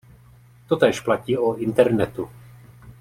Totéž 0.67 0.99
platí 0.99 1.37
o 1.37 1.53
Internetu. 1.55 2.29